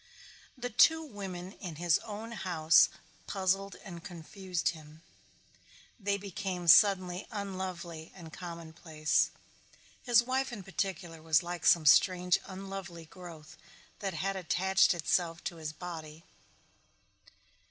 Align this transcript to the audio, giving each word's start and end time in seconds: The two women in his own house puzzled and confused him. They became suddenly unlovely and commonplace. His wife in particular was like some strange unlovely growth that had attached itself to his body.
The 0.57 0.71
two 0.71 1.03
women 1.05 1.51
in 1.51 1.75
his 1.75 1.99
own 1.99 2.31
house 2.31 2.89
puzzled 3.27 3.75
and 3.83 4.03
confused 4.03 4.69
him. 4.69 5.03
They 5.99 6.17
became 6.17 6.67
suddenly 6.67 7.27
unlovely 7.29 8.11
and 8.15 8.33
commonplace. 8.33 9.29
His 10.01 10.23
wife 10.23 10.51
in 10.51 10.63
particular 10.63 11.21
was 11.21 11.43
like 11.43 11.67
some 11.67 11.85
strange 11.85 12.39
unlovely 12.47 13.05
growth 13.05 13.57
that 13.99 14.15
had 14.15 14.35
attached 14.35 14.95
itself 14.95 15.43
to 15.43 15.57
his 15.57 15.71
body. 15.71 16.23